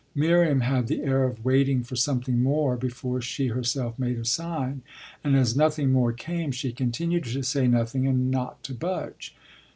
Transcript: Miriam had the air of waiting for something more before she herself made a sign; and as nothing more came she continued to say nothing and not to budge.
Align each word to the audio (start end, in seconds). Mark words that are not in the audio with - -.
Miriam 0.15 0.61
had 0.61 0.87
the 0.87 1.03
air 1.03 1.25
of 1.25 1.45
waiting 1.45 1.83
for 1.83 1.95
something 1.95 2.41
more 2.41 2.75
before 2.75 3.21
she 3.21 3.49
herself 3.49 3.99
made 3.99 4.17
a 4.17 4.25
sign; 4.25 4.81
and 5.23 5.35
as 5.35 5.55
nothing 5.55 5.91
more 5.91 6.11
came 6.11 6.51
she 6.51 6.71
continued 6.71 7.25
to 7.25 7.43
say 7.43 7.67
nothing 7.67 8.07
and 8.07 8.31
not 8.31 8.63
to 8.63 8.73
budge. 8.73 9.35